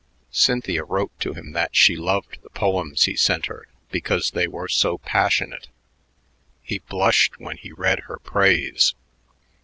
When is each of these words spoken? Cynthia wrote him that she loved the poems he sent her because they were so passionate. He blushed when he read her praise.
Cynthia 0.31 0.83
wrote 0.83 1.11
him 1.23 1.51
that 1.51 1.75
she 1.75 1.95
loved 1.95 2.41
the 2.41 2.49
poems 2.49 3.03
he 3.03 3.15
sent 3.15 3.45
her 3.45 3.67
because 3.91 4.31
they 4.31 4.47
were 4.47 4.67
so 4.67 4.97
passionate. 4.97 5.67
He 6.63 6.79
blushed 6.79 7.37
when 7.39 7.57
he 7.57 7.71
read 7.71 7.99
her 8.07 8.17
praise. 8.17 8.95